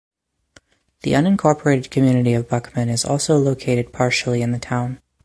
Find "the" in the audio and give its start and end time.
1.01-1.11, 4.51-4.57